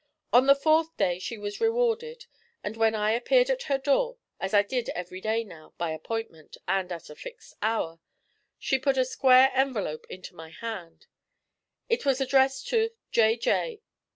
[0.33, 2.25] On the fourth day she was rewarded,
[2.63, 6.57] and when I appeared at her door, as I did every day now, by appointment,
[6.67, 7.99] and at a fixed hour,
[8.57, 11.05] she put a square envelope into my hand.
[11.87, 13.37] It was addressed to 'J.
[13.37, 13.81] J.